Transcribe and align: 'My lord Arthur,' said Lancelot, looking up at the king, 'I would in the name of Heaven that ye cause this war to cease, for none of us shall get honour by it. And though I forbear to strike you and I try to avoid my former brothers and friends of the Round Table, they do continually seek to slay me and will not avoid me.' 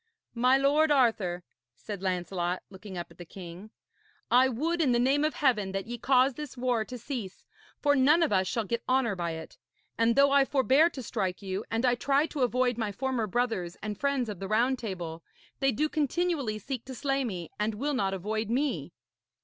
'My 0.33 0.57
lord 0.57 0.89
Arthur,' 0.89 1.43
said 1.75 2.01
Lancelot, 2.01 2.63
looking 2.71 2.97
up 2.97 3.11
at 3.11 3.19
the 3.19 3.23
king, 3.23 3.69
'I 4.31 4.49
would 4.49 4.81
in 4.81 4.93
the 4.93 4.99
name 4.99 5.23
of 5.23 5.35
Heaven 5.35 5.73
that 5.73 5.85
ye 5.85 5.99
cause 5.99 6.33
this 6.33 6.57
war 6.57 6.83
to 6.83 6.97
cease, 6.97 7.45
for 7.83 7.95
none 7.95 8.23
of 8.23 8.33
us 8.33 8.47
shall 8.47 8.63
get 8.63 8.83
honour 8.89 9.15
by 9.15 9.33
it. 9.33 9.59
And 9.99 10.15
though 10.15 10.31
I 10.31 10.43
forbear 10.43 10.89
to 10.89 11.03
strike 11.03 11.43
you 11.43 11.65
and 11.69 11.85
I 11.85 11.93
try 11.93 12.25
to 12.25 12.41
avoid 12.41 12.79
my 12.79 12.91
former 12.91 13.27
brothers 13.27 13.77
and 13.83 13.95
friends 13.95 14.27
of 14.27 14.39
the 14.39 14.47
Round 14.47 14.79
Table, 14.79 15.23
they 15.59 15.71
do 15.71 15.87
continually 15.87 16.57
seek 16.57 16.83
to 16.85 16.95
slay 16.95 17.23
me 17.23 17.51
and 17.59 17.75
will 17.75 17.93
not 17.93 18.15
avoid 18.15 18.49
me.' 18.49 18.91